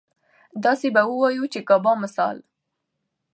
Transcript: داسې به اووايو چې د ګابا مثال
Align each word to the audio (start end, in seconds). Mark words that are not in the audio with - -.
داسې 0.63 0.87
به 0.95 1.01
اووايو 1.09 1.51
چې 1.53 1.59
د 1.61 1.65
ګابا 1.69 1.93
مثال 2.03 2.37